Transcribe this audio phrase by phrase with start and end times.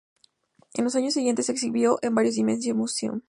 [0.73, 3.19] En los años siguientes, se exhibió en varios dime museum.